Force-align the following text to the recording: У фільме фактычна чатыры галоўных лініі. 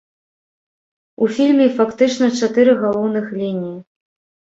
У 1.27 1.27
фільме 1.35 1.67
фактычна 1.77 2.33
чатыры 2.43 2.71
галоўных 2.83 3.25
лініі. 3.39 3.75